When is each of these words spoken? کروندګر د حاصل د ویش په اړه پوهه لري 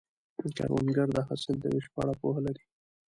کروندګر 0.57 1.07
د 1.13 1.19
حاصل 1.27 1.55
د 1.59 1.65
ویش 1.73 1.85
په 1.93 1.99
اړه 2.03 2.13
پوهه 2.21 2.41
لري 2.45 2.63